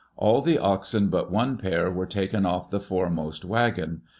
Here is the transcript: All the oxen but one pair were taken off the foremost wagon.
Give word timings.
All 0.17 0.41
the 0.41 0.57
oxen 0.57 1.09
but 1.09 1.29
one 1.31 1.57
pair 1.57 1.91
were 1.91 2.07
taken 2.07 2.43
off 2.43 2.71
the 2.71 2.79
foremost 2.79 3.45
wagon. 3.45 4.01